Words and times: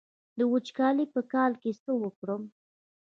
د 0.37 0.39
وچکالۍ 0.51 1.05
په 1.13 1.21
کال 1.33 1.51
کې 1.61 1.71
څه 1.83 1.91
وکړم؟ 2.01 2.41